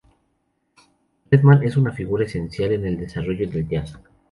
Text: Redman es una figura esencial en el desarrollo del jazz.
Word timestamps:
Redman 1.29 1.61
es 1.61 1.77
una 1.77 1.91
figura 1.91 2.25
esencial 2.25 2.71
en 2.71 2.87
el 2.87 2.97
desarrollo 2.97 3.47
del 3.47 3.67
jazz. 3.69 3.99